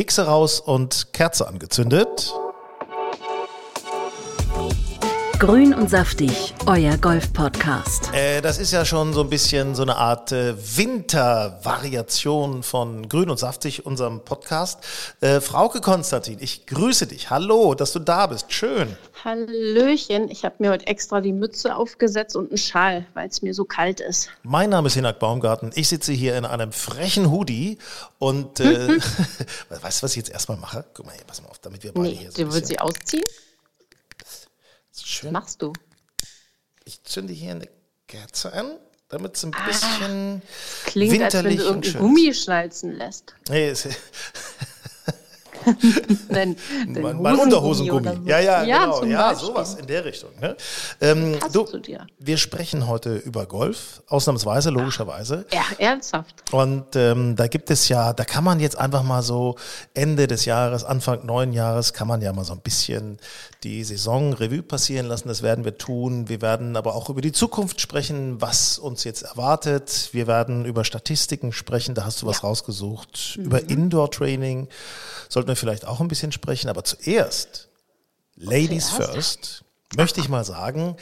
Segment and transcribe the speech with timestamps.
[0.00, 2.32] Kekse raus und Kerze angezündet.
[5.40, 8.12] Grün und saftig, euer Golf-Podcast.
[8.12, 13.30] Äh, das ist ja schon so ein bisschen so eine Art äh, Wintervariation von Grün
[13.30, 14.80] und saftig, unserem Podcast.
[15.22, 17.30] Äh, Frauke Konstantin, ich grüße dich.
[17.30, 18.52] Hallo, dass du da bist.
[18.52, 18.94] Schön.
[19.24, 23.54] Hallöchen, ich habe mir heute extra die Mütze aufgesetzt und einen Schal, weil es mir
[23.54, 24.28] so kalt ist.
[24.42, 25.70] Mein Name ist Hinak Baumgarten.
[25.74, 27.78] Ich sitze hier in einem frechen Hoodie
[28.18, 28.88] und äh,
[29.70, 30.84] weißt du, was ich jetzt erstmal mache?
[30.92, 32.68] Guck mal hier, pass mal auf, damit wir beide Nee, hier so ein du willst
[32.68, 33.24] sie ausziehen?
[34.92, 35.72] Was machst du?
[36.84, 37.68] Ich zünde hier eine
[38.08, 40.42] Kerze an, damit es ein bisschen
[40.84, 43.34] Klingt, als wenn winterlich du schön Gummi schnalzen lässt.
[43.48, 43.84] Nee, es,
[46.28, 46.56] Dein,
[46.92, 48.16] dein mein, mein Hosengummi Unterhosengummi.
[48.22, 48.28] so.
[48.28, 49.04] Ja, ja, genau.
[49.04, 50.30] Ja, sowas in der Richtung.
[50.40, 50.56] Ne?
[51.00, 52.06] Ähm, du, zu dir.
[52.18, 55.46] wir sprechen heute über Golf, ausnahmsweise, logischerweise.
[55.52, 56.34] Ja, ernsthaft.
[56.52, 59.56] Und ähm, da gibt es ja, da kann man jetzt einfach mal so
[59.94, 63.18] Ende des Jahres, Anfang neuen Jahres, kann man ja mal so ein bisschen
[63.62, 65.28] die Saison Revue passieren lassen.
[65.28, 66.28] Das werden wir tun.
[66.28, 70.10] Wir werden aber auch über die Zukunft sprechen, was uns jetzt erwartet.
[70.12, 71.94] Wir werden über Statistiken sprechen.
[71.94, 73.36] Da hast du was rausgesucht.
[73.36, 74.68] Über Indoor-Training
[75.28, 76.68] sollten wir vielleicht auch ein bisschen sprechen.
[76.68, 77.68] Aber zuerst,
[78.36, 79.12] Ladies Zuerst?
[79.12, 79.64] first,
[79.96, 80.96] möchte ich mal sagen,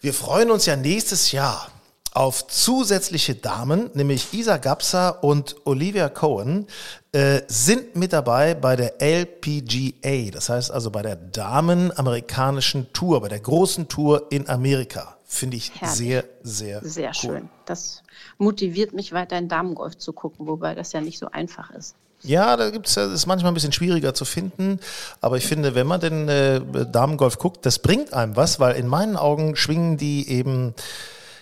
[0.00, 1.68] wir freuen uns ja nächstes Jahr
[2.12, 6.66] auf zusätzliche Damen, nämlich Isa Gapsa und Olivia Cohen,
[7.12, 13.28] äh, sind mit dabei bei der LPGA, das heißt also bei der Damen-amerikanischen Tour, bei
[13.28, 15.18] der großen Tour in Amerika.
[15.26, 15.96] Finde ich Herrlich.
[15.96, 17.14] sehr, sehr, Sehr cool.
[17.14, 17.48] schön.
[17.66, 18.02] Das
[18.38, 21.96] motiviert mich weiter in Damengolf zu gucken, wobei das ja nicht so einfach ist.
[22.22, 24.80] Ja, da gibt's ja, das ist manchmal ein bisschen schwieriger zu finden.
[25.20, 28.86] Aber ich finde, wenn man den äh, Damengolf guckt, das bringt einem was, weil in
[28.86, 30.74] meinen Augen schwingen die eben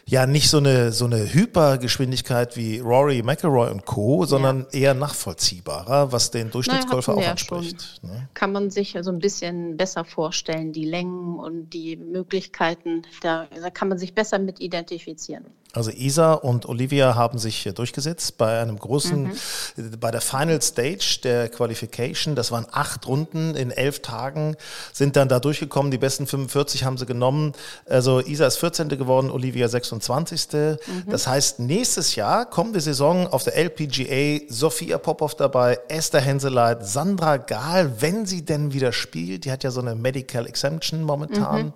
[0.06, 6.12] ja nicht so eine, so eine Hypergeschwindigkeit wie Rory McIlroy und Co., sondern eher nachvollziehbarer,
[6.12, 8.02] was den Durchschnittsgolfer wir auch ja anspricht.
[8.02, 8.28] Ne?
[8.34, 13.70] Kann man sich so ein bisschen besser vorstellen, die Längen und die Möglichkeiten, da, da
[13.70, 15.46] kann man sich besser mit identifizieren.
[15.74, 19.32] Also Isa und Olivia haben sich durchgesetzt bei einem großen,
[19.76, 22.34] äh, bei der Final Stage der Qualification.
[22.36, 24.56] Das waren acht Runden in elf Tagen,
[24.92, 25.90] sind dann da durchgekommen.
[25.90, 27.52] Die besten 45 haben sie genommen.
[27.86, 28.88] Also Isa ist 14.
[28.88, 30.78] geworden, Olivia 26.
[31.06, 37.36] Das heißt, nächstes Jahr, kommende Saison auf der LPGA, Sophia Popov dabei, Esther Henseleit, Sandra
[37.36, 39.44] Gahl, wenn sie denn wieder spielt.
[39.44, 41.72] Die hat ja so eine Medical Exemption momentan.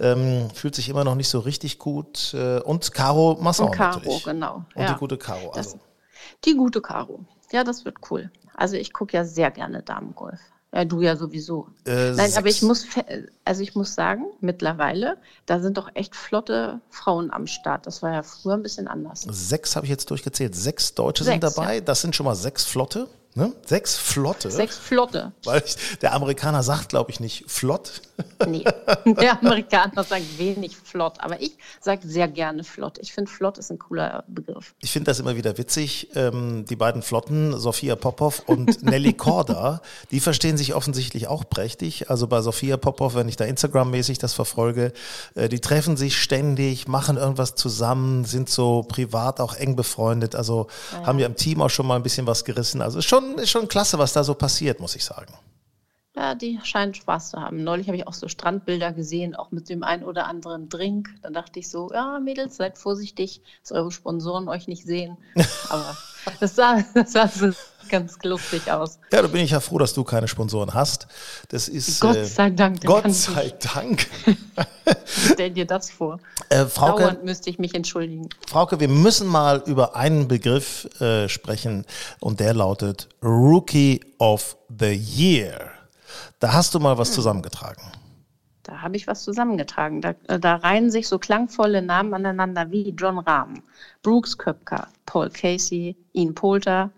[0.00, 2.32] Ähm, fühlt sich immer noch nicht so richtig gut.
[2.34, 4.24] Äh, und Caro Massau Und Caro, natürlich.
[4.24, 4.64] genau.
[4.74, 4.92] Und ja.
[4.92, 5.52] die gute Caro.
[5.54, 5.80] Das, Also.
[6.44, 7.24] die gute Caro.
[7.50, 8.30] Ja, das wird cool.
[8.54, 10.38] Also ich gucke ja sehr gerne Damengolf.
[10.72, 11.68] Ja, du ja sowieso.
[11.86, 12.56] Äh, Nein, aber sechs.
[12.56, 12.86] ich muss,
[13.44, 15.16] also ich muss sagen, mittlerweile,
[15.46, 17.86] da sind doch echt flotte Frauen am Start.
[17.86, 19.22] Das war ja früher ein bisschen anders.
[19.30, 20.54] Sechs habe ich jetzt durchgezählt.
[20.54, 21.80] Sechs Deutsche sind Sechs, dabei.
[21.80, 23.08] Das sind schon mal sechs Flotte.
[23.38, 23.52] Ne?
[23.64, 24.50] Sechs Flotte.
[24.50, 25.30] Sechs flotte.
[25.44, 28.02] Weil ich, der Amerikaner sagt, glaube ich, nicht flott.
[28.48, 28.64] Nee,
[29.04, 32.98] der Amerikaner sagt wenig flott, aber ich sage sehr gerne flott.
[32.98, 34.74] Ich finde, flott ist ein cooler Begriff.
[34.80, 36.08] Ich finde das immer wieder witzig.
[36.16, 42.10] Ähm, die beiden Flotten, Sophia Popov und Nelly Korda, die verstehen sich offensichtlich auch prächtig.
[42.10, 44.92] Also bei Sophia Popov, wenn ich da Instagram-mäßig das verfolge,
[45.36, 50.34] äh, die treffen sich ständig, machen irgendwas zusammen, sind so privat auch eng befreundet.
[50.34, 50.66] Also
[51.04, 52.82] haben ja im Team auch schon mal ein bisschen was gerissen.
[52.82, 55.32] Also ist schon, ist schon klasse, was da so passiert, muss ich sagen.
[56.16, 57.62] Ja, die scheinen Spaß zu haben.
[57.62, 61.10] Neulich habe ich auch so Strandbilder gesehen, auch mit dem ein oder anderen Drink.
[61.22, 65.16] Dann dachte ich so, ja, Mädels, seid vorsichtig, dass eure Sponsoren euch nicht sehen.
[65.68, 65.96] Aber
[66.40, 67.50] das sah, das sah so
[67.88, 68.98] ganz lustig aus.
[69.12, 71.06] Ja, da bin ich ja froh, dass du keine Sponsoren hast.
[71.48, 72.84] Das ist Gott äh, sei Dank.
[72.84, 74.06] Gott sei Dank.
[75.06, 76.20] Stell dir das vor.
[76.50, 78.28] Äh, Frauke, Dauernd müsste ich mich entschuldigen.
[78.46, 81.86] Frauke, wir müssen mal über einen Begriff äh, sprechen
[82.20, 85.70] und der lautet Rookie of the Year.
[86.40, 86.98] Da hast du mal Hm.
[86.98, 87.82] was zusammengetragen.
[88.68, 90.02] Da habe ich was zusammengetragen.
[90.02, 93.62] Da, äh, da reihen sich so klangvolle Namen aneinander wie John Rahm,
[94.02, 96.90] Brooks Köpker, Paul Casey, Ian Poulter,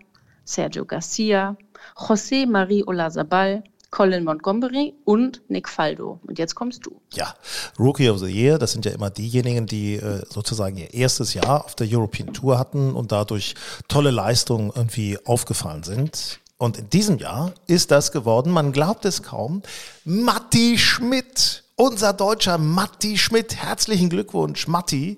[0.43, 1.55] Sergio Garcia,
[1.95, 6.19] José Marie Olazabal, Colin Montgomery und Nick Faldo.
[6.27, 6.99] Und jetzt kommst du.
[7.13, 7.33] Ja,
[7.79, 11.63] Rookie of the Year, das sind ja immer diejenigen, die äh, sozusagen ihr erstes Jahr
[11.63, 13.55] auf der European Tour hatten und dadurch
[13.87, 16.41] tolle Leistungen irgendwie aufgefallen sind.
[16.61, 19.63] Und in diesem Jahr ist das geworden, man glaubt es kaum,
[20.05, 23.55] Matti Schmidt, unser deutscher Matti Schmidt.
[23.55, 25.17] Herzlichen Glückwunsch, Matti.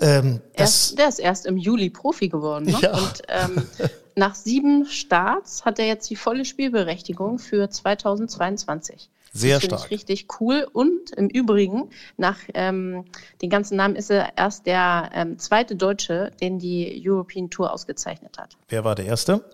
[0.00, 2.66] Ähm, Er das, ist, der ist erst im Juli Profi geworden.
[2.66, 2.78] Ne?
[2.80, 2.96] Ja.
[2.96, 3.66] Und ähm,
[4.14, 9.10] nach sieben Starts hat er jetzt die volle Spielberechtigung für 2022.
[9.32, 9.84] Sehr das stark.
[9.86, 10.68] ich richtig cool.
[10.72, 13.04] Und im Übrigen, nach ähm,
[13.42, 18.38] den ganzen Namen ist er erst der ähm, zweite Deutsche, den die European Tour ausgezeichnet
[18.38, 18.56] hat.
[18.68, 19.44] wer war der Erste?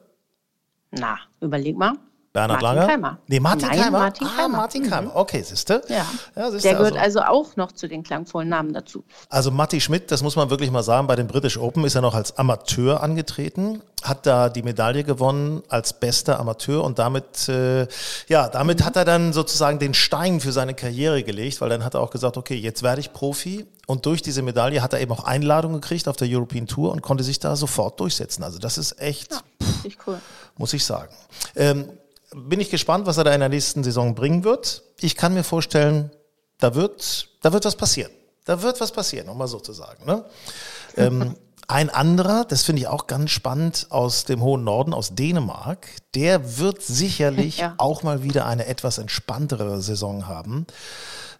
[0.90, 1.94] Na, überleg mal.
[2.34, 2.92] Bernhard Martin Langer?
[2.92, 3.18] Keimer.
[3.28, 3.98] Nee, Martin Nein, Keimer.
[3.98, 4.56] Martin ah, Keimer.
[4.56, 5.10] Martin Keimer.
[5.14, 5.82] Okay, siehste.
[5.88, 6.04] Ja.
[6.50, 9.04] siehste, Der gehört also auch noch zu den klangvollen Namen dazu.
[9.28, 12.00] Also Matti Schmidt, das muss man wirklich mal sagen, bei den British Open ist er
[12.00, 17.86] noch als Amateur angetreten, hat da die Medaille gewonnen als bester Amateur und damit, äh,
[18.26, 21.94] ja, damit hat er dann sozusagen den Stein für seine Karriere gelegt, weil dann hat
[21.94, 25.12] er auch gesagt, okay, jetzt werde ich Profi und durch diese Medaille hat er eben
[25.12, 28.42] auch Einladungen gekriegt auf der European Tour und konnte sich da sofort durchsetzen.
[28.42, 30.18] Also das ist echt, Ja, richtig cool.
[30.56, 31.14] muss ich sagen.
[31.54, 31.88] Ähm,
[32.34, 34.82] bin ich gespannt, was er da in der nächsten Saison bringen wird.
[35.00, 36.10] Ich kann mir vorstellen,
[36.58, 38.10] da wird, da wird was passieren.
[38.44, 40.04] Da wird was passieren, um mal so zu sagen.
[40.04, 40.24] Ne?
[40.96, 41.36] ähm,
[41.66, 46.58] ein anderer, das finde ich auch ganz spannend, aus dem hohen Norden, aus Dänemark, der
[46.58, 47.74] wird sicherlich Ja.
[47.78, 50.66] auch mal wieder eine etwas entspanntere Saison haben.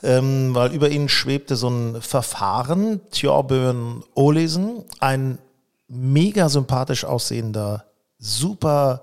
[0.02, 5.38] Ähm, weil über ihn schwebte so ein Verfahren, Tjorbjörn Olesen, ein
[5.88, 7.85] mega sympathisch aussehender,
[8.19, 9.00] super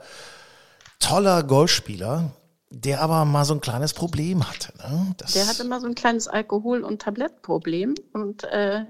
[1.01, 2.31] toller Golfspieler,
[2.69, 4.71] der aber mal so ein kleines Problem hatte.
[4.77, 5.15] Ne?
[5.36, 8.86] Der hatte mal so ein kleines Alkohol- und Tablettproblem und äh,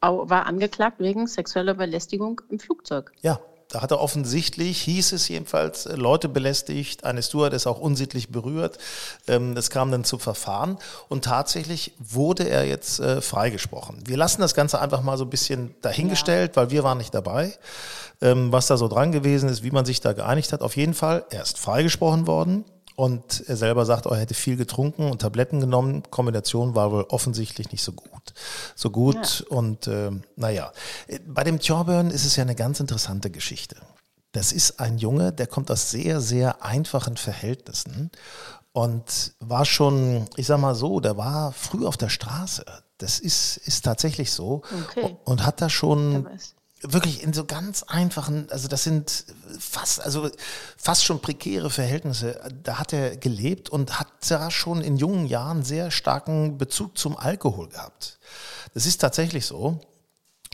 [0.00, 3.12] war angeklagt wegen sexueller Belästigung im Flugzeug.
[3.20, 8.30] ja, da hat er offensichtlich, hieß es jedenfalls, äh, Leute belästigt, eine Stewardess auch unsittlich
[8.30, 8.78] berührt.
[9.26, 10.78] Ähm, Es kam dann zu Verfahren
[11.08, 14.04] und tatsächlich wurde er jetzt äh, freigesprochen.
[14.06, 17.44] Wir lassen das Ganze einfach mal so ein bisschen dahingestellt, weil wir waren nicht dabei,
[17.44, 17.54] ähm,
[18.20, 20.62] was da so dran gewesen ist, wie man sich da geeinigt hat.
[20.62, 22.64] Auf jeden Fall, er ist freigesprochen worden.
[22.96, 26.02] Und er selber sagt, er hätte viel getrunken und Tabletten genommen.
[26.10, 28.32] Kombination war wohl offensichtlich nicht so gut.
[28.74, 30.72] So gut und ähm, naja.
[31.26, 33.76] Bei dem Thorburn ist es ja eine ganz interessante Geschichte.
[34.32, 38.10] Das ist ein Junge, der kommt aus sehr, sehr einfachen Verhältnissen
[38.72, 42.64] und war schon, ich sag mal so, der war früh auf der Straße.
[42.98, 44.62] Das ist, ist tatsächlich so.
[44.88, 45.16] Okay.
[45.24, 46.26] Und hat da schon.
[46.82, 49.24] Wirklich in so ganz einfachen, also das sind
[49.58, 50.30] fast, also
[50.76, 52.40] fast schon prekäre Verhältnisse.
[52.62, 57.16] Da hat er gelebt und hat da schon in jungen Jahren sehr starken Bezug zum
[57.16, 58.18] Alkohol gehabt.
[58.74, 59.80] Das ist tatsächlich so.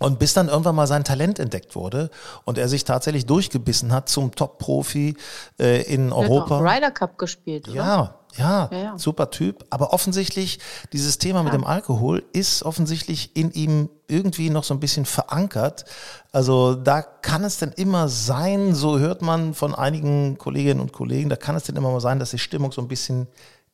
[0.03, 2.11] Und bis dann irgendwann mal sein Talent entdeckt wurde
[2.45, 5.17] und er sich tatsächlich durchgebissen hat zum Top-Profi
[5.59, 6.59] äh, in hat Europa.
[6.59, 7.77] auch Ryder Cup gespielt, oder?
[7.77, 8.99] Ja, ja, Ja, ja.
[8.99, 9.65] super Typ.
[9.71, 10.59] Aber offensichtlich,
[10.93, 15.85] dieses Thema mit dem Alkohol ist offensichtlich in ihm irgendwie noch so ein bisschen verankert.
[16.33, 21.29] Also da kann es dann immer sein, so hört man von einigen Kolleginnen und Kollegen,
[21.31, 23.27] da kann es dann immer mal sein, dass die Stimmung so ein bisschen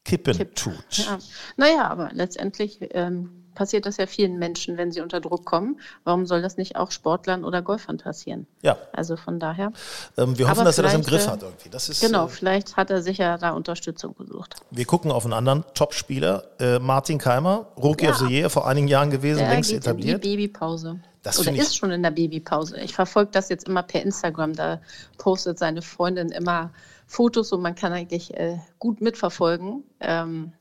[0.05, 0.59] kippen Kippt.
[0.59, 0.99] tut.
[0.99, 1.19] Ja.
[1.57, 5.81] Naja, aber letztendlich ähm, passiert das ja vielen Menschen, wenn sie unter Druck kommen.
[6.05, 8.47] Warum soll das nicht auch Sportlern oder Golfern passieren?
[8.63, 9.73] Ja, Also von daher.
[10.17, 11.69] ähm, wir hoffen, dass er das im Griff äh, hat irgendwie.
[11.69, 14.55] Das ist, Genau, äh, vielleicht hat er sich ja da Unterstützung gesucht.
[14.71, 18.13] wir gucken auf einen anderen Top-Spieler, äh, Martin Keimer, Rookie Ja.
[18.13, 20.25] of the Year, vor einigen Jahren gewesen, Der längst geht etabliert.
[20.25, 21.01] in die Babypause.
[21.25, 22.79] Das Oder ist schon in der Babypause.
[22.81, 24.55] Ich verfolge das jetzt immer per Instagram.
[24.55, 24.81] Da
[25.19, 26.71] postet seine Freundin immer
[27.09, 30.53] Fotos und man kann eigentlich äh, gut mitverfolgen, ähm,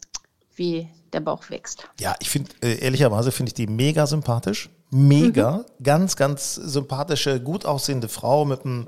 [0.58, 1.88] wie der Bauch wächst.
[2.00, 4.70] Ja, ich finde, äh, ehrlicherweise finde ich die mega sympathisch.
[4.90, 5.84] Mega, Mhm.
[5.84, 8.88] ganz, ganz sympathische, gut aussehende Frau mit einem,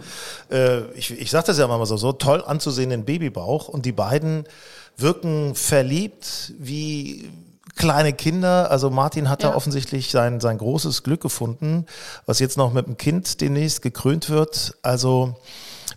[0.50, 3.68] äh, ich, ich sag das ja mal so, so toll anzusehenden Babybauch.
[3.68, 4.46] Und die beiden
[4.96, 7.30] wirken verliebt wie
[7.76, 8.72] kleine Kinder.
[8.72, 9.56] Also Martin hat da Ja.
[9.56, 11.86] offensichtlich sein, sein großes Glück gefunden,
[12.26, 14.76] was jetzt noch mit dem Kind demnächst gekrönt wird.
[14.82, 15.36] Also,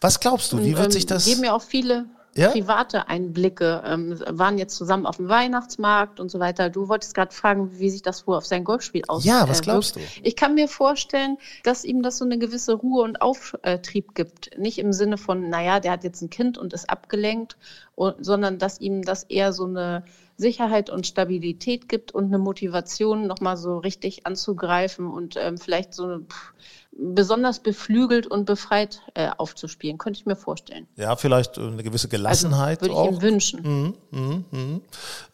[0.00, 1.24] was glaubst du, wie Und, wird ähm, sich das...
[1.26, 2.50] Geben ja auch viele Ja?
[2.50, 3.82] private Einblicke.
[3.84, 6.70] Ähm, waren jetzt zusammen auf dem Weihnachtsmarkt und so weiter.
[6.70, 9.40] Du wolltest gerade fragen, wie sich das wohl auf sein Golfspiel auswirkt.
[9.40, 10.00] Ja, was glaubst du?
[10.22, 14.58] Ich kann mir vorstellen, dass ihm das so eine gewisse Ruhe und Auftrieb gibt.
[14.58, 17.56] Nicht im Sinne von, naja, der hat jetzt ein Kind und ist abgelenkt,
[17.94, 20.04] und, sondern dass ihm das eher so eine
[20.36, 26.04] Sicherheit und Stabilität gibt und eine Motivation, nochmal so richtig anzugreifen und ähm, vielleicht so
[26.04, 26.54] eine, pff,
[26.94, 29.98] besonders beflügelt und befreit äh, aufzuspielen.
[29.98, 30.86] Könnte ich mir vorstellen.
[30.96, 33.18] ja, vielleicht äh, eine gewisse Gelassenheit Also, würde ich auch.
[33.18, 33.62] ihm wünschen.
[33.62, 34.80] Mhm, mhm, mhm.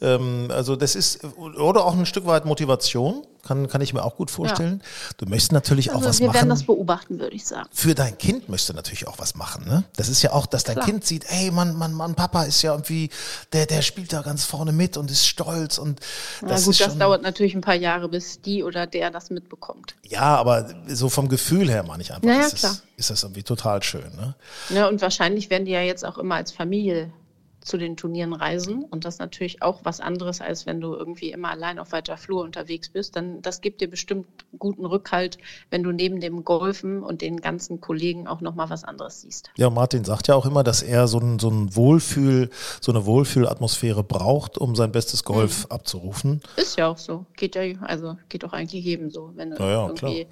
[0.00, 4.14] Ähm, also das ist, oder auch ein Stück weit Motivation, kann, kann ich mir auch
[4.17, 4.83] gut vorstellen.
[5.17, 6.67] Du möchtest natürlich auch Also was wir werden das machen.
[6.67, 7.69] beobachten, würde ich sagen.
[7.73, 9.64] Für dein Kind möchtest du natürlich auch was machen.
[9.67, 9.85] Ne?
[9.97, 10.87] Das ist ja auch, dass dein Klar.
[10.87, 13.11] Kind sieht, ey, Mann, Mann, Mann, Papa ist ja irgendwie,
[13.52, 16.00] der, der spielt da ganz vorne mit und ist stolz und
[16.43, 19.31] Na das gut, ist das dauert natürlich ein paar Jahre, bis die oder der das
[19.31, 19.97] mitbekommt.
[20.07, 22.73] Ja, aber so vom Gefühl her meine ich einfach, Ja, ja, ist, klar.
[22.73, 24.14] das, ist das irgendwie total schön.
[24.17, 24.35] Ne?
[24.69, 27.11] Ja, und wahrscheinlich werden die ja jetzt auch immer als Familie
[27.69, 28.83] zu den Turnieren reisen.
[28.85, 32.43] Und das natürlich auch was anderes, als wenn du irgendwie immer allein auf weiter Flur
[32.43, 33.15] unterwegs bist.
[33.17, 34.27] Dann das gibt dir bestimmt
[34.59, 35.39] guten Rückhalt,
[35.71, 39.51] wenn du neben dem Golfen und den ganzen Kollegen auch nochmal was anderes siehst.
[39.57, 43.05] Ja, Martin sagt ja auch immer, dass er so ein, so ein Wohlfühl, so eine
[43.07, 45.71] Wohlfühlatmosphäre braucht, um sein bestes Golf Mhm.
[45.73, 46.41] abzurufen.
[46.57, 47.27] Ist ja auch so.
[47.37, 49.31] Geht ja, also geht auch eigentlich jedem so.
[49.35, 50.27] Wenn du Ja, ja, irgendwie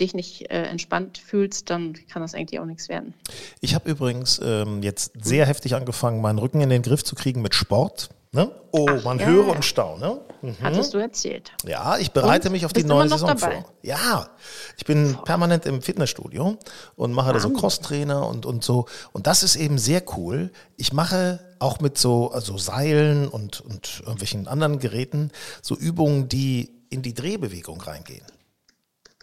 [0.00, 3.14] dich nicht äh, entspannt fühlst, dann kann das eigentlich auch nichts werden.
[3.60, 7.42] Ich habe übrigens ähm, jetzt sehr heftig angefangen, meinen Rücken in den Griff zu kriegen
[7.42, 8.10] mit Sport.
[8.34, 8.50] Ne?
[8.70, 10.22] Oh, Ach, man ja, höre und staune.
[10.40, 10.56] Mhm.
[10.62, 11.52] Hattest du erzählt.
[11.66, 12.52] Ja, ich bereite und?
[12.52, 13.64] mich auf die neue Saison vor.
[13.82, 14.30] Ja,
[14.78, 15.24] ich bin Boah.
[15.24, 16.56] permanent im Fitnessstudio
[16.96, 17.34] und mache Mann.
[17.34, 18.86] da so Crosstrainer und, und so.
[19.12, 20.50] Und das ist eben sehr cool.
[20.78, 25.30] Ich mache auch mit so also Seilen und, und irgendwelchen anderen Geräten
[25.60, 28.24] so Übungen, die in die Drehbewegung reingehen.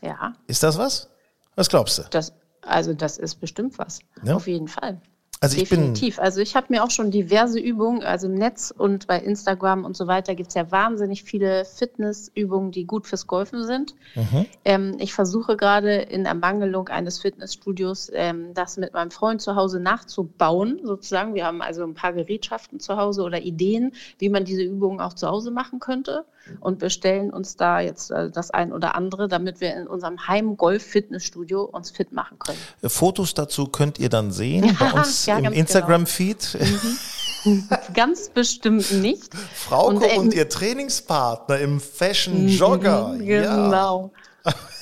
[0.01, 0.33] Ja.
[0.47, 1.09] Ist das was?
[1.55, 2.03] Was glaubst du?
[2.11, 3.99] Das, also das ist bestimmt was.
[4.23, 4.35] Ja?
[4.35, 5.01] Auf jeden Fall.
[5.41, 6.17] Also ich Definitiv.
[6.17, 9.85] Bin also ich habe mir auch schon diverse Übungen, also im Netz und bei Instagram
[9.85, 13.95] und so weiter gibt es ja wahnsinnig viele Fitnessübungen, die gut fürs Golfen sind.
[14.15, 14.45] Mhm.
[14.65, 19.79] Ähm, ich versuche gerade in Ermangelung eines Fitnessstudios ähm, das mit meinem Freund zu Hause
[19.79, 21.33] nachzubauen, sozusagen.
[21.35, 25.13] Wir haben also ein paar Gerätschaften zu Hause oder Ideen, wie man diese Übungen auch
[25.13, 26.25] zu Hause machen könnte
[26.59, 31.63] und bestellen uns da jetzt äh, das ein oder andere, damit wir in unserem Heim-Golf-Fitnessstudio
[31.63, 32.57] uns fit machen können.
[32.89, 35.55] Fotos dazu könnt ihr dann sehen bei uns ja, im genau.
[35.55, 36.57] Instagram-Feed.
[36.59, 36.97] Mhm.
[37.93, 39.33] ganz bestimmt nicht.
[39.53, 43.09] Frauke und, äh, und, ihr Trainingspartner im Fashion Jogger.
[43.09, 44.11] Mhm, genau.
[44.45, 44.53] Ja.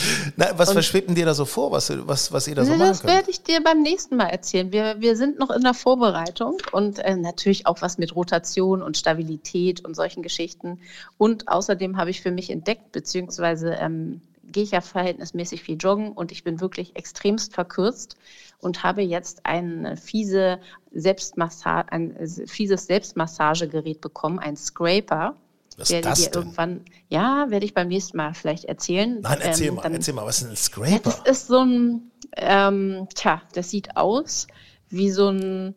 [0.36, 2.72] Na, was und, verschwebt denn dir da so vor, was, was, was ihr da so
[2.72, 4.72] ne, machen Das werde ich dir beim nächsten Mal erzählen.
[4.72, 8.96] Wir, wir sind noch in der Vorbereitung und äh, natürlich auch was mit Rotation und
[8.96, 10.80] Stabilität und solchen Geschichten.
[11.18, 14.20] Und außerdem habe ich für mich entdeckt, beziehungsweise ähm,
[14.52, 18.16] gehe ich ja verhältnismäßig viel joggen und ich bin wirklich extremst verkürzt
[18.60, 20.58] und habe jetzt ein, fiese
[20.92, 25.34] Selbstmassa ein fieses Selbstmassagegerät bekommen, ein Scraper.
[25.78, 26.42] Was ist das denn?
[26.42, 29.20] irgendwann, ja, werde ich beim nächsten Mal vielleicht erzählen.
[29.20, 30.90] Nein, erzähl ähm, mal, dann, erzähl mal, was ist ein Scraper?
[30.90, 34.46] Ja, das ist so ein, ähm, tja, das sieht aus
[34.88, 35.74] wie so ein,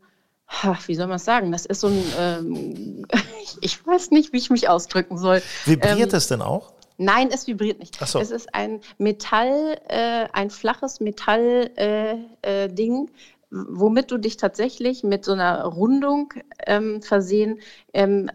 [0.86, 1.52] wie soll man es sagen?
[1.52, 3.06] Das ist so ein, ähm,
[3.62, 5.42] ich weiß nicht, wie ich mich ausdrücken soll.
[5.66, 6.74] Vibriert ähm, es denn auch?
[6.98, 8.00] Nein, es vibriert nicht.
[8.06, 8.20] So.
[8.20, 11.70] Es ist ein Metall, äh, ein flaches Metallding,
[12.42, 13.08] äh, äh,
[13.52, 16.34] womit du dich tatsächlich mit so einer Rundung
[16.66, 17.60] ähm, versehen
[17.94, 18.32] ähm,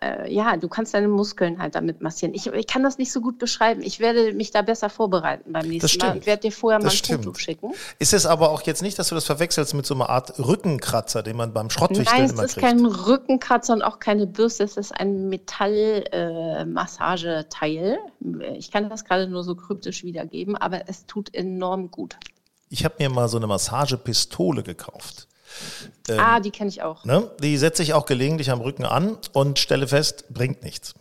[0.00, 2.32] äh, ja, du kannst deine Muskeln halt damit massieren.
[2.34, 3.82] Ich, ich, kann das nicht so gut beschreiben.
[3.82, 6.16] Ich werde mich da besser vorbereiten beim nächsten Mal.
[6.16, 7.24] Ich werde dir vorher mal ein stimmt.
[7.24, 7.72] Foto schicken.
[7.98, 11.22] Ist es aber auch jetzt nicht, dass du das verwechselst mit so einer Art Rückenkratzer,
[11.22, 12.62] den man beim Schrottwichteln Nein, immer kriegt?
[12.62, 14.64] Nein, es ist kein Rückenkratzer und auch keine Bürste.
[14.64, 17.98] Es ist ein Metallmassageteil.
[18.40, 22.16] Äh, ich kann das gerade nur so kryptisch wiedergeben, aber es tut enorm gut.
[22.70, 25.28] Ich habe mir mal so eine Massagepistole gekauft.
[26.08, 27.04] Ähm, ah, die kenne ich auch.
[27.04, 27.30] Ne?
[27.40, 30.94] Die setze ich auch gelegentlich am Rücken an und stelle fest, bringt nichts.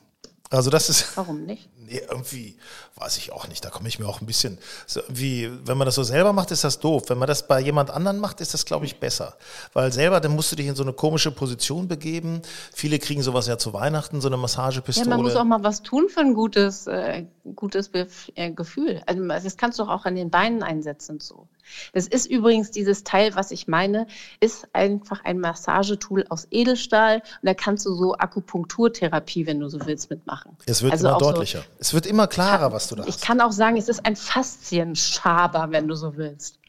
[0.54, 1.06] Also das ist.
[1.18, 1.68] Warum nicht?
[1.78, 2.56] Nee, irgendwie
[2.96, 3.66] weiß ich auch nicht.
[3.66, 4.58] Da komme ich mir auch ein bisschen.
[4.86, 7.04] So wie, wenn man das so selber macht, ist das doof.
[7.08, 9.36] Wenn man das bei jemand anderen macht, ist das, glaube ich, besser.
[9.74, 12.42] Weil selber, dann musst du dich in so eine komische Position begeben.
[12.72, 15.10] Viele kriegen sowas ja zu Weihnachten, so eine Massagepistole.
[15.10, 19.02] Ja, man muss auch mal was tun für ein gutes, äh, gutes Bef äh, Gefühl.
[19.08, 21.48] Also das kannst du auch an den Beinen einsetzen so.
[21.94, 24.08] Das ist übrigens dieses Teil, was ich meine,
[24.40, 29.86] ist einfach ein Massagetool aus Edelstahl und da kannst du so Akupunkturtherapie, wenn du so
[29.86, 30.58] willst, mitmachen.
[30.66, 31.60] Es wird also immer deutlicher.
[31.60, 33.10] So, es wird immer klarer, was du da hast.
[33.10, 36.60] Ich kann auch sagen, es ist ein Faszienschaber, wenn du so willst.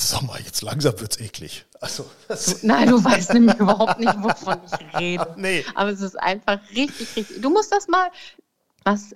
[0.00, 1.66] Sag mal, jetzt langsam wird es eklig.
[1.80, 2.08] Also,
[2.62, 5.34] Nein, du weißt nämlich überhaupt nicht, wovon ich rede.
[5.36, 5.64] Nee.
[5.74, 7.42] Aber es ist einfach richtig, richtig.
[7.42, 8.08] Du musst das mal,
[8.84, 9.12] was,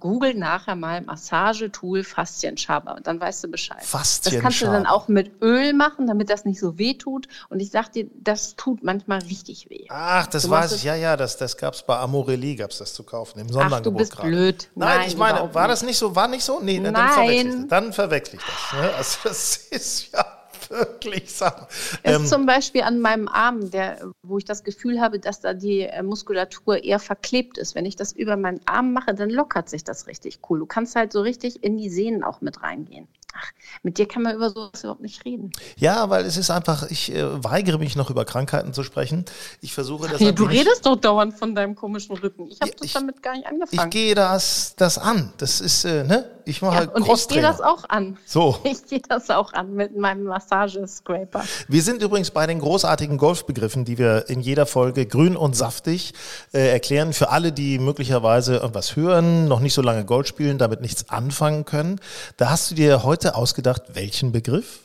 [0.00, 3.82] Google nachher mal Massagetool Faszienschaber und dann weißt du Bescheid.
[3.82, 4.36] Faszienschaber.
[4.36, 7.28] Das kannst du dann auch mit Öl machen, damit das nicht so weh tut.
[7.48, 9.86] Und ich sag dir, das tut manchmal richtig weh.
[9.88, 12.78] Ach, das du weiß ich, ja, ja, das, das gab es bei Amorelli, gab es
[12.78, 14.26] das zu kaufen, im Sonderangebot Ach, du bist grad.
[14.26, 14.70] blöd.
[14.74, 16.60] Nein, Nein ich meine, war das nicht so, war nicht so?
[16.60, 16.94] Nee, Nein.
[16.94, 17.68] dann verwechsel ich das.
[17.68, 18.80] Dann verwechsel ich das.
[18.80, 18.90] Ne?
[18.96, 20.37] Also das ist ja
[20.78, 21.66] wirklich sagen.
[22.02, 25.54] Es ähm, zum Beispiel an meinem Arm, der, wo ich das Gefühl habe, dass da
[25.54, 27.74] die äh, Muskulatur eher verklebt ist.
[27.74, 30.60] Wenn ich das über meinen Arm mache, dann lockert sich das richtig cool.
[30.60, 33.08] Du kannst halt so richtig in die Sehnen auch mit reingehen.
[33.34, 35.52] Ach, mit dir kann man über sowas überhaupt nicht reden.
[35.76, 39.26] Ja, weil es ist einfach, ich äh, weigere mich noch über Krankheiten zu sprechen.
[39.60, 40.20] Ich versuche das.
[40.20, 42.48] Ja, du redest doch dauernd von deinem komischen Rücken.
[42.48, 43.88] Ich habe ja, das damit gar nicht angefangen.
[43.88, 45.32] Ich gehe das, das an.
[45.36, 46.37] Das ist, äh, ne?
[46.48, 48.16] Ich mache ja, Und ich gehe das auch an.
[48.24, 48.58] So.
[48.64, 51.44] Ich gehe das auch an mit meinem Massagescraper.
[51.68, 56.14] Wir sind übrigens bei den großartigen Golfbegriffen, die wir in jeder Folge grün und saftig
[56.52, 57.12] äh, erklären.
[57.12, 61.64] Für alle, die möglicherweise irgendwas hören, noch nicht so lange Golf spielen, damit nichts anfangen
[61.64, 62.00] können.
[62.36, 64.80] Da hast du dir heute heute ausgedacht, welchen Begriff?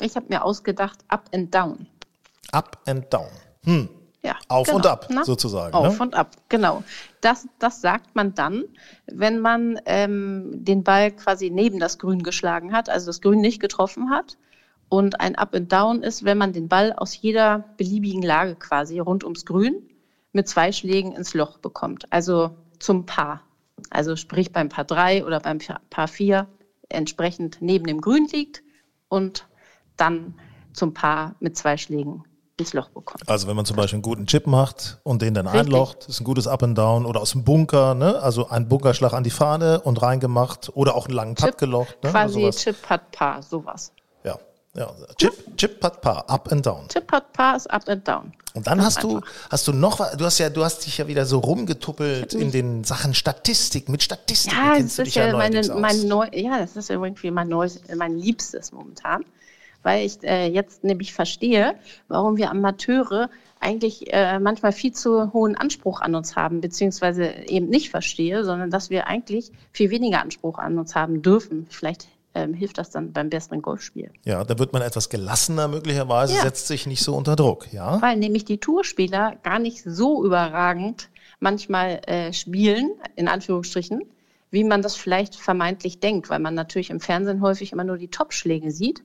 [0.00, 1.86] Ich habe mir ausgedacht, up and down.
[2.52, 3.28] Up and down.
[3.64, 3.88] Hm.
[4.22, 4.78] Ja, Auf genau.
[4.78, 5.24] und ab, Na?
[5.24, 5.72] sozusagen.
[5.72, 6.02] Auf ne?
[6.02, 6.82] und ab, genau.
[7.26, 8.66] Das, das sagt man dann,
[9.06, 13.58] wenn man ähm, den Ball quasi neben das Grün geschlagen hat, also das Grün nicht
[13.58, 14.38] getroffen hat.
[14.88, 19.00] Und ein Up and Down ist, wenn man den Ball aus jeder beliebigen Lage quasi
[19.00, 19.90] rund ums Grün
[20.30, 22.04] mit zwei Schlägen ins Loch bekommt.
[22.12, 23.42] Also zum Paar.
[23.90, 25.58] Also sprich beim Paar 3 oder beim
[25.90, 26.46] Paar 4
[26.90, 28.62] entsprechend neben dem Grün liegt
[29.08, 29.48] und
[29.96, 30.34] dann
[30.72, 32.22] zum Paar mit zwei Schlägen
[32.58, 33.28] ins Loch bekommt.
[33.28, 35.66] Also wenn man zum Beispiel einen guten Chip macht und den dann Richtig.
[35.66, 38.20] einlocht, ist ein gutes Up and Down oder aus dem Bunker, ne?
[38.20, 42.02] also ein Bunkerschlag an die Fahne und reingemacht oder auch einen langen Chip, Putt gelocht.
[42.02, 42.10] Ne?
[42.10, 43.92] Quasi Chip, Putt, Paar, sowas.
[44.24, 44.38] Ja,
[44.74, 44.90] ja.
[45.18, 46.88] Chip, Chip, Putt, Paar, Up and Down.
[46.88, 48.32] Chip, Putt, Paar ist Up and Down.
[48.54, 49.20] Und dann hast du,
[49.50, 52.84] hast du noch, du hast ja, du hast dich ja wieder so rumgetuppelt in den
[52.84, 54.54] Sachen Statistik, mit Statistik.
[54.54, 58.72] Ja, das ist ja, meine, mein neu, ja, das ist irgendwie mein neues, mein Liebstes
[58.72, 59.26] momentan
[59.86, 61.76] weil ich äh, jetzt nämlich verstehe,
[62.08, 67.68] warum wir Amateure eigentlich äh, manchmal viel zu hohen Anspruch an uns haben, beziehungsweise eben
[67.68, 71.68] nicht verstehe, sondern dass wir eigentlich viel weniger Anspruch an uns haben dürfen.
[71.70, 74.10] Vielleicht ähm, hilft das dann beim besseren Golfspiel.
[74.24, 76.42] Ja, da wird man etwas gelassener möglicherweise, ja.
[76.42, 78.02] setzt sich nicht so unter Druck, ja.
[78.02, 84.02] Weil nämlich die Tourspieler gar nicht so überragend manchmal äh, spielen, in Anführungsstrichen,
[84.50, 88.08] wie man das vielleicht vermeintlich denkt, weil man natürlich im Fernsehen häufig immer nur die
[88.08, 89.04] Topschläge sieht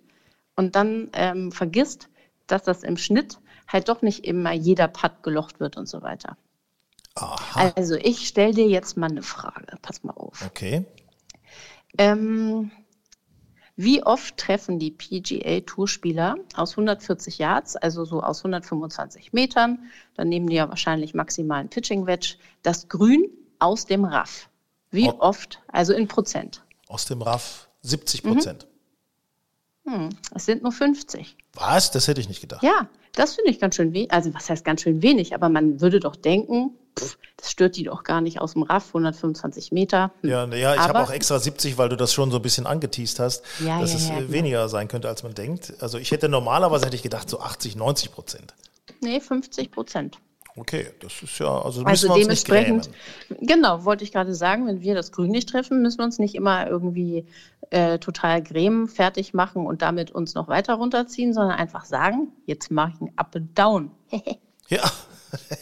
[0.62, 2.08] und dann ähm, vergisst,
[2.46, 6.38] dass das im Schnitt halt doch nicht immer jeder Putt gelocht wird und so weiter.
[7.16, 7.74] Aha.
[7.76, 9.78] Also ich stelle dir jetzt mal eine Frage.
[9.82, 10.46] Pass mal auf.
[10.46, 10.86] Okay.
[11.98, 12.70] Ähm,
[13.76, 19.80] wie oft treffen die PGA-Tourspieler aus 140 Yards, also so aus 125 Metern,
[20.14, 24.48] dann nehmen die ja wahrscheinlich maximalen Pitching-Wedge, das Grün aus dem Raff?
[24.92, 26.64] Wie o oft, also in Prozent?
[26.88, 28.66] Aus dem Raff 70 Prozent.
[28.66, 28.71] Mhm.
[29.86, 31.36] Hm, es sind nur 50.
[31.54, 31.92] Was?
[31.92, 32.64] Das hätte ich nicht gedacht.
[32.64, 34.12] Ja, das finde ich ganz schön wenig.
[34.12, 35.34] Also was heißt ganz schön wenig?
[35.34, 38.88] Aber man würde doch denken, pff, das stört die doch gar nicht aus dem Raff,
[38.90, 40.12] 125 Meter.
[40.22, 43.20] Ja, ja, ich habe auch extra 70, weil du das schon so ein bisschen angeteased
[43.20, 44.32] hast, ja, dass ja, es ja, genau.
[44.32, 45.74] weniger sein könnte, als man denkt.
[45.80, 48.54] Also ich hätte normalerweise hätte ich gedacht so 80, 90 Prozent.
[49.02, 50.18] Nee, 50 Prozent.
[50.58, 52.90] Okay, das ist ja, also, also wir dementsprechend,
[53.40, 56.36] genau, wollte ich gerade sagen, wenn wir das Grün nicht treffen, müssen wir uns nicht
[56.36, 57.26] immer irgendwie
[57.70, 62.70] äh, total grämen, fertig machen und damit uns noch weiter runterziehen, sondern einfach sagen, jetzt
[62.70, 63.92] mache ich ein Up and Down.
[64.68, 64.84] ja.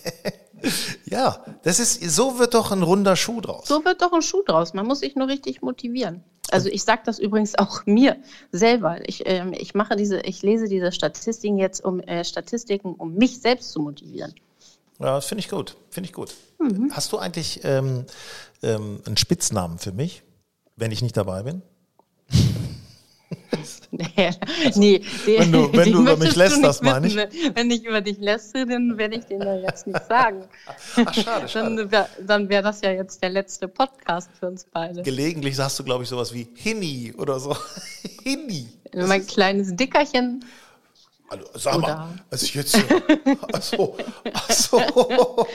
[1.05, 3.67] ja, das ist, so wird doch ein runder Schuh draus.
[3.67, 4.73] So wird doch ein Schuh draus.
[4.73, 6.23] Man muss sich nur richtig motivieren.
[6.51, 8.17] Also ich sage das übrigens auch mir
[8.51, 9.07] selber.
[9.07, 13.39] Ich, ähm, ich mache diese, ich lese diese Statistiken jetzt um äh, Statistiken, um mich
[13.39, 14.33] selbst zu motivieren.
[14.99, 15.77] Ja, das finde ich gut.
[15.89, 16.35] Finde ich gut.
[16.59, 16.91] Mhm.
[16.93, 18.05] Hast du eigentlich ähm,
[18.61, 20.23] ähm, einen Spitznamen für mich,
[20.75, 21.61] wenn ich nicht dabei bin?
[23.91, 24.31] nee,
[24.75, 27.15] nee, wenn du, wenn du über mich lässt, das meine ich.
[27.15, 30.43] Wenn ich über dich lässt, dann werde ich den da jetzt nicht sagen.
[31.05, 31.87] Ach, schade, schade.
[32.19, 35.01] Dann wäre wär das ja jetzt der letzte Podcast für uns beide.
[35.01, 37.55] Gelegentlich sagst du, glaube ich, sowas wie Hinni oder so.
[38.23, 38.67] Hinni.
[38.93, 40.43] Mein kleines Dickerchen
[41.29, 42.75] also, sag Oder mal, also jetzt.
[43.53, 43.95] Achso,
[44.33, 45.45] achso.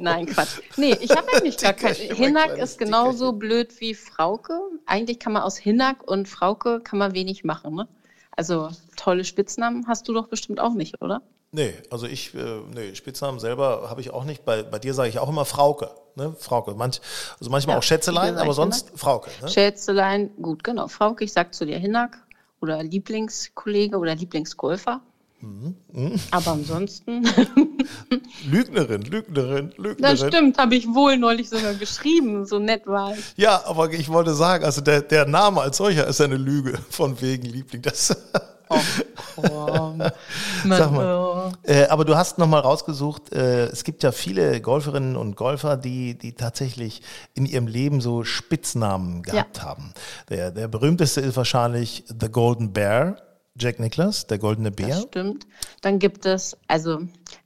[0.00, 0.60] Nein, Quatsch.
[0.76, 1.94] Nee, ich habe eigentlich gar kein.
[1.94, 4.60] Hinnack ist genauso blöd wie Frauke.
[4.86, 7.88] Eigentlich kann man aus Hinnack und Frauke kann man wenig machen, ne?
[8.36, 11.22] Also tolle Spitznamen hast du doch bestimmt auch nicht, oder?
[11.52, 14.44] Nee, also ich, äh, nee, Spitznamen selber habe ich auch nicht.
[14.44, 15.90] Bei, bei dir sage ich auch immer Frauke.
[16.14, 16.34] Ne?
[16.38, 16.74] Frauke.
[16.74, 17.00] Manch,
[17.40, 19.00] also manchmal ja, auch Schätzelein, aber sonst Hinnack.
[19.00, 19.30] Frauke.
[19.42, 19.48] Ne?
[19.48, 20.86] Schätzelein, gut, genau.
[20.86, 22.18] Frauke, ich sag zu dir Hinnack
[22.60, 25.00] oder Lieblingskollege oder Lieblingsgolfer.
[25.40, 25.74] Mhm.
[25.92, 26.20] Mhm.
[26.30, 27.24] Aber ansonsten.
[28.50, 29.96] Lügnerin, Lügnerin, Lügnerin.
[29.98, 33.34] Das stimmt, habe ich wohl neulich sogar geschrieben, so nett war ich.
[33.36, 37.20] Ja, aber ich wollte sagen, also der, der Name als solcher ist eine Lüge von
[37.22, 37.80] wegen Liebling.
[37.82, 38.14] Das
[40.64, 41.52] Sag mal.
[41.62, 46.16] Äh, aber du hast nochmal rausgesucht, äh, es gibt ja viele Golferinnen und Golfer, die,
[46.16, 47.02] die tatsächlich
[47.34, 49.64] in ihrem Leben so Spitznamen gehabt ja.
[49.64, 49.92] haben.
[50.28, 53.16] Der, der berühmteste ist wahrscheinlich The Golden Bear.
[53.58, 54.88] Jack Nicholas, der goldene Bär.
[54.88, 55.46] Das stimmt.
[55.82, 57.00] Dann gibt es, also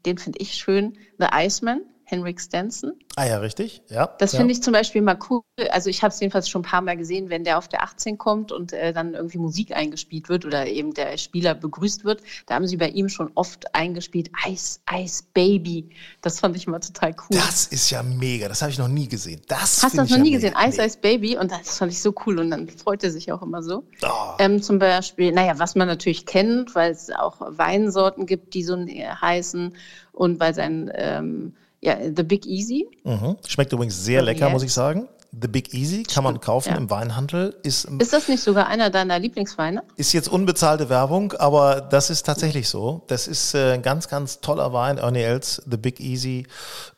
[0.07, 1.81] den finde ich schön, The Iceman.
[2.15, 2.93] Henrik Stenson.
[3.17, 3.83] Ah ja, richtig.
[3.89, 4.15] Ja.
[4.19, 4.39] Das ja.
[4.39, 5.43] finde ich zum Beispiel mal cool.
[5.71, 8.19] Also ich habe es jedenfalls schon ein paar Mal gesehen, wenn der auf der 18
[8.19, 12.23] kommt und äh, dann irgendwie Musik eingespielt wird oder eben der Spieler begrüßt wird.
[12.47, 15.91] Da haben sie bei ihm schon oft eingespielt Ice, Ice Baby.
[16.23, 17.37] Das fand ich mal total cool.
[17.37, 18.49] Das ist ja mega.
[18.49, 19.43] Das habe ich noch nie gesehen.
[19.49, 20.55] Das Hast du das noch nie gesehen?
[20.57, 20.87] Ice, nee.
[20.87, 21.37] Ice Baby.
[21.37, 22.39] Und das fand ich so cool.
[22.39, 23.85] Und dann freut er sich auch immer so.
[24.03, 24.09] Oh.
[24.39, 28.77] Ähm, zum Beispiel, naja, was man natürlich kennt, weil es auch Weinsorten gibt, die so
[28.77, 29.75] heißen
[30.13, 32.89] und weil sein ähm, ja, The Big Easy.
[33.05, 33.37] Mhm.
[33.47, 35.09] Schmeckt übrigens sehr lecker, muss ich sagen.
[35.41, 36.77] The Big Easy kann man kaufen ja.
[36.77, 37.57] im Weinhandel.
[37.63, 39.83] Ist, ist das nicht sogar einer deiner Lieblingsweine?
[39.97, 43.03] Ist jetzt unbezahlte Werbung, aber das ist tatsächlich so.
[43.09, 44.99] Das ist äh, ein ganz, ganz toller Wein.
[44.99, 46.47] Ernie Els, The Big Easy.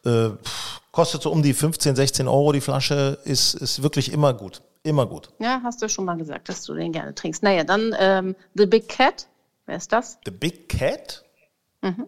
[0.04, 0.30] Äh,
[0.92, 3.18] kostet so um die 15, 16 Euro die Flasche.
[3.24, 4.62] Ist, ist wirklich immer gut.
[4.82, 5.30] Immer gut.
[5.40, 7.42] Ja, hast du schon mal gesagt, dass du den gerne trinkst.
[7.42, 9.26] Naja, dann ähm, The Big Cat.
[9.64, 10.18] Wer ist das?
[10.24, 11.24] The Big Cat?
[11.82, 12.06] Mhm.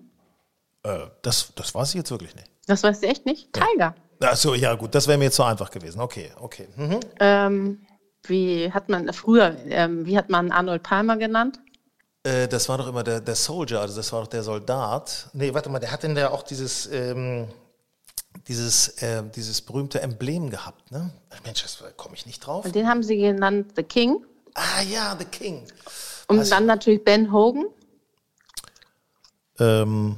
[0.82, 2.48] Äh, das, das weiß ich jetzt wirklich nicht.
[2.68, 3.52] Das weißt du echt nicht?
[3.52, 3.94] Tiger.
[4.20, 6.00] Ach so, ja gut, das wäre mir jetzt so einfach gewesen.
[6.00, 6.68] Okay, okay.
[6.76, 7.00] Mhm.
[7.18, 7.86] Ähm,
[8.24, 11.60] Wie hat man früher, ähm, wie hat man Arnold Palmer genannt?
[12.24, 15.30] Äh, das war doch immer der, der Soldier, also das war doch der Soldat.
[15.32, 17.48] Nee, warte mal, der hat denn da auch dieses, ähm,
[18.48, 21.10] dieses, äh, dieses berühmte Emblem gehabt, ne?
[21.44, 22.64] Mensch, das komme ich nicht drauf.
[22.64, 24.24] Und den haben sie genannt The King.
[24.54, 25.64] Ah ja, The King.
[26.26, 26.50] Und Was?
[26.50, 27.66] dann natürlich Ben Hogan.
[29.58, 30.16] Ähm,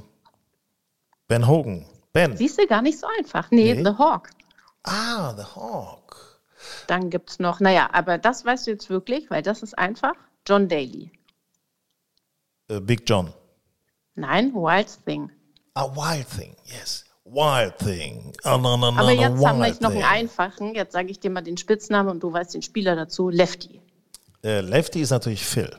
[1.28, 1.86] ben Hogan.
[2.12, 2.36] Ben.
[2.36, 3.50] Siehst du, gar nicht so einfach.
[3.50, 3.84] Nee, nee.
[3.84, 4.30] The Hawk.
[4.84, 6.40] Ah, The Hawk.
[6.86, 10.14] Dann gibt es noch, naja, aber das weißt du jetzt wirklich, weil das ist einfach.
[10.46, 11.12] John Daly.
[12.70, 13.32] Uh, Big John.
[14.14, 15.30] Nein, Wild Thing.
[15.74, 17.04] A Wild Thing, yes.
[17.24, 18.32] Wild Thing.
[18.44, 20.74] Oh, no, no, no, Aber jetzt haben wir noch einen einfachen.
[20.74, 23.28] Jetzt sage ich dir mal den Spitznamen und du weißt den Spieler dazu.
[23.28, 23.80] Lefty.
[24.42, 25.70] Äh, Lefty ist natürlich Phil.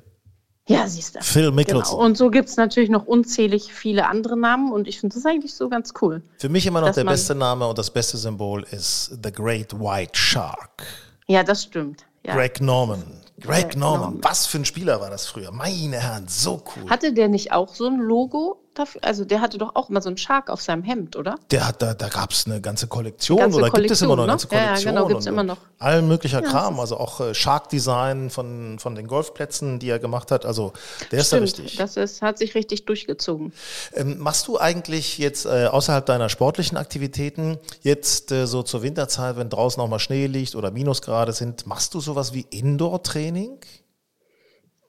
[0.72, 1.22] Ja, siehst du.
[1.22, 1.84] Phil Mickelson.
[1.84, 2.06] Genau.
[2.06, 5.54] Und so gibt es natürlich noch unzählig viele andere Namen und ich finde das eigentlich
[5.54, 6.22] so ganz cool.
[6.38, 10.18] Für mich immer noch der beste Name und das beste Symbol ist The Great White
[10.18, 10.84] Shark.
[11.28, 12.06] Ja, das stimmt.
[12.26, 12.36] Ja.
[12.36, 13.04] Greg Norman.
[13.40, 14.02] Greg, Greg Norman.
[14.02, 14.24] Norman.
[14.24, 15.52] Was für ein Spieler war das früher?
[15.52, 16.90] Meine Herren, so cool.
[16.90, 18.61] Hatte der nicht auch so ein Logo?
[18.74, 19.04] Dafür?
[19.04, 21.36] Also der hatte doch auch immer so einen Shark auf seinem Hemd, oder?
[21.52, 24.16] Der hat, da, da gab es eine ganze Kollektion ganze oder Kollektion, gibt es immer
[24.16, 24.76] noch eine ganze Kollektion?
[24.76, 25.58] Ja, ja genau, gibt es immer noch.
[25.80, 30.32] Allen möglicher ja, Kram, also auch äh, Shark-Design von, von den Golfplätzen, die er gemacht
[30.32, 30.46] hat.
[30.46, 30.74] Also
[31.12, 31.78] der Stimmt, ist da richtig.
[31.78, 33.54] Das ist, hat sich richtig durchgezogen.
[33.94, 39.38] Ähm, machst du eigentlich jetzt äh, außerhalb deiner sportlichen Aktivitäten, jetzt äh, so zur Winterzeit,
[39.38, 43.60] wenn draußen auch mal Schnee liegt oder Minusgrade sind, machst du sowas wie Indoor-Training?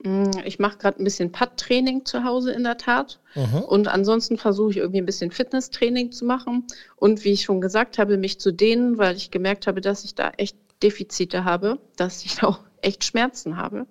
[0.03, 3.21] Mm, ich mache gerade ein bisschen Pad-Training zu Hause in der Tat.
[3.35, 3.63] Mhm.
[3.63, 6.67] Und ansonsten versuche ich irgendwie ein bisschen Fitnesstraining zu machen.
[6.97, 10.15] Und wie ich schon gesagt habe, mich zu dehnen, weil ich gemerkt habe, dass ich
[10.15, 13.87] da echt Defizite habe, dass ich da auch echt Schmerzen habe.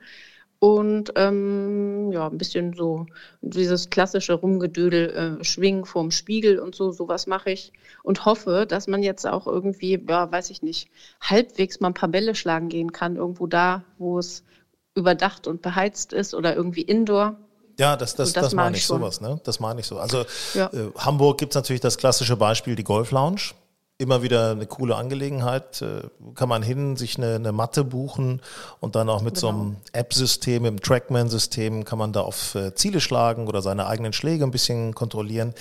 [0.59, 3.07] Und ähm, ja, ein bisschen so
[3.41, 7.73] dieses klassische Rumgedödel, äh, Schwingen vorm Spiegel und so, sowas mache ich.
[8.03, 12.09] Und hoffe, dass man jetzt auch irgendwie, ja, weiß ich nicht, halbwegs mal ein paar
[12.09, 14.43] Bälle schlagen gehen kann, irgendwo da, wo es
[14.95, 17.35] überdacht und beheizt ist oder irgendwie indoor.
[17.79, 18.99] Ja, das, das, das, das meine ich schon.
[18.99, 19.39] sowas, ne?
[19.43, 19.97] Das meine ich so.
[19.97, 20.67] Also ja.
[20.67, 23.41] äh, Hamburg gibt es natürlich das klassische Beispiel, die Golf Lounge.
[23.97, 25.81] Immer wieder eine coole Angelegenheit.
[25.81, 26.01] Äh,
[26.35, 28.41] kann man hin, sich eine, eine Matte buchen
[28.79, 29.39] und dann auch mit genau.
[29.39, 34.13] so einem App-System, im Trackman-System kann man da auf äh, Ziele schlagen oder seine eigenen
[34.13, 35.53] Schläge ein bisschen kontrollieren.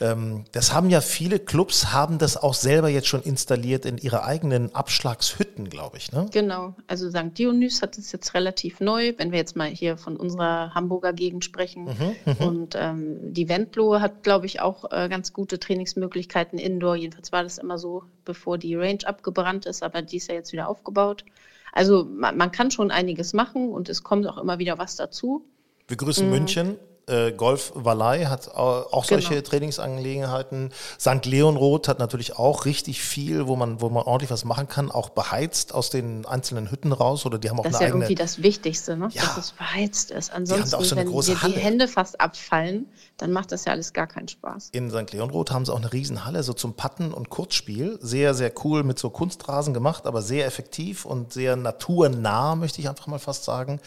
[0.00, 4.24] Ähm, das haben ja viele Clubs, haben das auch selber jetzt schon installiert in ihre
[4.24, 6.12] eigenen Abschlagshütten, glaube ich.
[6.12, 6.26] Ne?
[6.32, 7.36] Genau, also St.
[7.36, 11.44] Dionys hat es jetzt relativ neu, wenn wir jetzt mal hier von unserer Hamburger Gegend
[11.44, 11.84] sprechen.
[11.84, 12.46] Mhm, mhm.
[12.46, 16.96] und ähm, die Wendlohe hat, glaube ich, auch äh, ganz gute Trainingsmöglichkeiten indoor.
[16.96, 20.52] Jedenfalls war das immer so, bevor die Range abgebrannt ist, aber die ist ja jetzt
[20.52, 21.24] wieder aufgebaut.
[21.72, 25.44] Also man, man kann schon einiges machen und es kommt auch immer wieder was dazu.
[25.86, 26.32] Wir grüßen mhm.
[26.32, 26.76] München
[27.08, 29.42] äh, Golf Valley hat auch solche genau.
[29.42, 30.70] Trainingsangelegenheiten.
[30.98, 31.24] St.
[31.24, 35.10] Leonroth hat natürlich auch richtig viel, wo man, wo man ordentlich was machen kann, auch
[35.10, 38.04] beheizt aus den einzelnen Hütten raus oder die haben auch das eine eigene.
[38.04, 39.08] Das ist ja irgendwie das Wichtigste, ne?
[39.12, 39.22] Ja.
[39.22, 40.32] dass es beheizt ist.
[40.32, 44.28] Ansonsten, so wenn dir die Hände fast abfallen, dann macht das ja alles gar keinen
[44.28, 44.68] Spaß.
[44.72, 45.12] In St.
[45.12, 47.98] Leonroth haben sie auch eine Riesenhalle, so zum Patten und Kurzspiel.
[48.00, 52.88] Sehr, sehr cool mit so Kunstrasen gemacht, aber sehr effektiv und sehr naturnah, möchte ich
[52.88, 53.80] einfach mal fast sagen.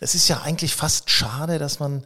[0.00, 2.04] Das ist ja eigentlich fast schade, dass man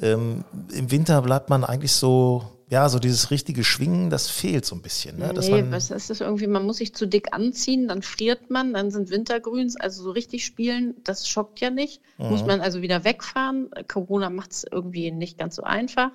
[0.00, 4.74] ähm, im Winter bleibt man eigentlich so, ja, so dieses richtige Schwingen, das fehlt so
[4.74, 5.18] ein bisschen.
[5.18, 5.32] Ne?
[5.32, 8.50] Dass nee, man, was ist das irgendwie, man muss sich zu dick anziehen, dann friert
[8.50, 12.00] man, dann sind Wintergrüns, also so richtig spielen, das schockt ja nicht.
[12.18, 12.28] Mhm.
[12.28, 13.70] Muss man also wieder wegfahren.
[13.88, 16.10] Corona macht es irgendwie nicht ganz so einfach.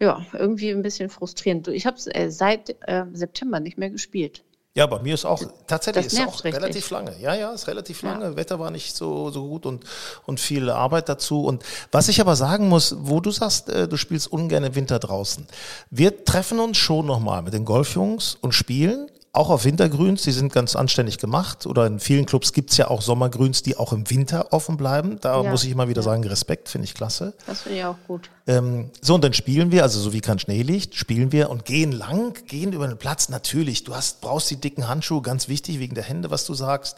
[0.00, 1.68] Ja, irgendwie ein bisschen frustrierend.
[1.68, 4.44] Ich habe es äh, seit äh, September nicht mehr gespielt.
[4.78, 6.54] Ja, bei mir ist auch tatsächlich ist auch richtig.
[6.54, 7.12] relativ lange.
[7.20, 8.26] Ja, ja, ist relativ lange.
[8.26, 8.36] Ja.
[8.36, 9.82] Wetter war nicht so, so gut und,
[10.24, 11.42] und viel Arbeit dazu.
[11.42, 15.00] Und was ich aber sagen muss, wo du sagst, äh, du spielst ungern im Winter
[15.00, 15.48] draußen.
[15.90, 20.52] Wir treffen uns schon nochmal mit den Golfjungs und spielen auch auf Wintergrüns, die sind
[20.52, 21.66] ganz anständig gemacht.
[21.66, 25.18] Oder in vielen Clubs gibt es ja auch Sommergrüns, die auch im Winter offen bleiben.
[25.20, 26.04] Da ja, muss ich immer wieder ja.
[26.04, 27.34] sagen, Respekt, finde ich klasse.
[27.46, 28.30] Das finde ich auch gut.
[28.46, 31.64] Ähm, so, und dann spielen wir, also so wie kein Schnee liegt, spielen wir und
[31.66, 33.28] gehen lang, gehen über den Platz.
[33.28, 36.96] Natürlich, du hast, brauchst die dicken Handschuhe, ganz wichtig, wegen der Hände, was du sagst.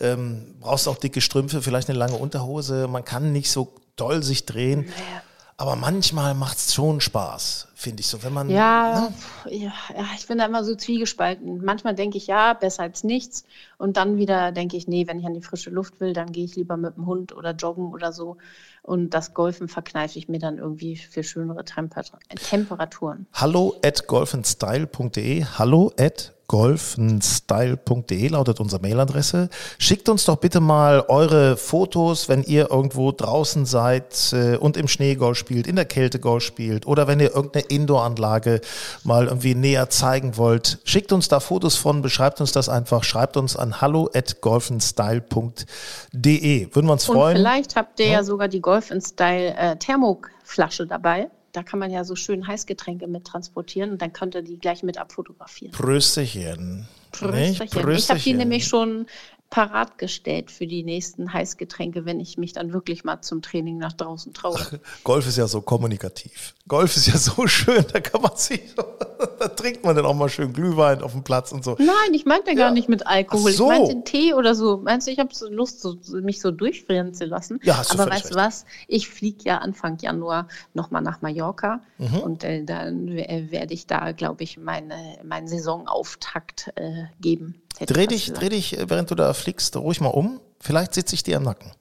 [0.00, 2.88] Ähm, brauchst auch dicke Strümpfe, vielleicht eine lange Unterhose.
[2.88, 4.80] Man kann nicht so doll sich drehen.
[4.80, 5.22] Naja.
[5.56, 8.50] Aber manchmal macht es schon Spaß, finde ich so, wenn man.
[8.50, 9.12] Ja,
[9.46, 9.56] ne?
[9.56, 9.72] ja,
[10.16, 11.64] ich bin da immer so zwiegespalten.
[11.64, 13.44] Manchmal denke ich, ja, besser als nichts.
[13.78, 16.44] Und dann wieder denke ich, nee, wenn ich an die frische Luft will, dann gehe
[16.44, 18.36] ich lieber mit dem Hund oder joggen oder so.
[18.82, 22.02] Und das Golfen verkneife ich mir dann irgendwie für schönere Temper
[22.50, 23.26] Temperaturen.
[23.32, 25.44] Hallo at golfenstyle.de.
[25.44, 29.50] Hallo at golfenstyle.de lautet unsere Mailadresse.
[29.78, 34.88] Schickt uns doch bitte mal eure Fotos, wenn ihr irgendwo draußen seid äh, und im
[34.88, 38.60] Schnee Golf spielt, in der Kälte Golf spielt oder wenn ihr irgendeine der Indoor-Anlage
[39.04, 43.36] mal irgendwie näher zeigen wollt, schickt uns da Fotos von, beschreibt uns das einfach, schreibt
[43.36, 46.74] uns an hallo at golfenstyle.de.
[46.74, 47.36] Würden wir uns freuen.
[47.36, 51.30] Und vielleicht habt ihr ja, ja sogar die Golf Style äh, Thermoflasche dabei.
[51.52, 54.82] Da kann man ja so schön Heißgetränke mit transportieren und dann könnt ihr die gleich
[54.82, 55.72] mit abfotografieren.
[55.72, 56.86] Prösterchen.
[57.12, 57.70] Prösterchen.
[57.70, 57.94] Prösterchen.
[57.94, 59.06] Ich habe die nämlich schon
[59.50, 63.94] parat gestellt für die nächsten Heißgetränke, wenn ich mich dann wirklich mal zum Training nach
[63.94, 64.58] draußen traue.
[65.04, 66.54] Golf ist ja so kommunikativ.
[66.66, 68.60] Golf ist ja so schön, da kann man sich,
[69.38, 71.76] da trinkt man dann auch mal schön Glühwein auf dem Platz und so.
[71.78, 72.56] Nein, ich meinte ja.
[72.56, 73.52] gar nicht mit Alkohol.
[73.52, 73.72] So.
[73.72, 74.76] Ich meinte Tee oder so.
[74.76, 77.58] Meinst du, ich habe so Lust, so, mich so durchfrieren zu lassen?
[77.62, 78.66] Ja, hast du Aber weißt du was?
[78.86, 82.18] Ich fliege ja Anfang Januar nochmal nach Mallorca mhm.
[82.18, 87.62] und äh, dann werde ich da, glaube ich, meine, meinen Saisonauftakt äh, geben.
[87.86, 90.40] Dreh dich, dreh dich, während du da fliegst, ruhig mal um.
[90.60, 91.72] Vielleicht sitze ich dir am Nacken.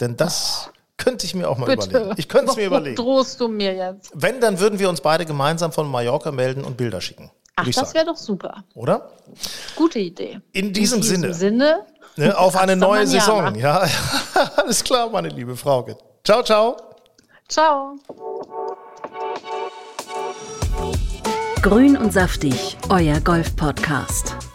[0.00, 0.72] Denn das oh.
[0.96, 1.88] könnte ich mir auch mal Bitte.
[1.90, 2.14] überlegen.
[2.16, 2.96] Ich könnte es mir überlegen.
[2.96, 4.10] drohst du mir jetzt?
[4.14, 7.30] Wenn, dann würden wir uns beide gemeinsam von Mallorca melden und Bilder schicken.
[7.56, 8.64] Ach, das wäre doch super.
[8.74, 9.12] Oder?
[9.76, 10.40] Gute Idee.
[10.52, 11.34] In diesem, In diesem Sinne.
[11.34, 13.54] Sinne ne, auf eine neue Saison.
[13.54, 13.86] Ja,
[14.56, 15.96] alles klar, meine liebe Frauke.
[16.24, 16.76] Ciao, ciao.
[17.48, 17.96] Ciao.
[21.62, 24.53] Grün und saftig, euer Golf-Podcast.